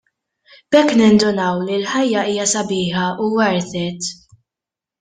B'hekk 0.75 0.93
nindunaw 1.01 1.59
li 1.67 1.75
l-ħajja 1.81 2.25
hija 2.33 2.47
sabiħa 2.55 3.05
u" 3.27 3.31
worth 3.37 3.79
it"! 3.87 4.11